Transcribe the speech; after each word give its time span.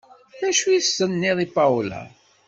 D 0.39 0.41
acu 0.49 0.67
i 0.71 0.79
s-tenniḍ 0.81 1.37
i 1.45 1.47
Paola? 1.55 2.01